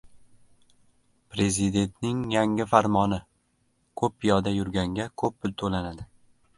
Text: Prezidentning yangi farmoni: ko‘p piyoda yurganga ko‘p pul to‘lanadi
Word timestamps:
Prezidentning 1.33 2.23
yangi 2.37 2.67
farmoni: 2.73 3.21
ko‘p 4.03 4.19
piyoda 4.23 4.57
yurganga 4.59 5.11
ko‘p 5.23 5.41
pul 5.45 5.59
to‘lanadi 5.63 6.13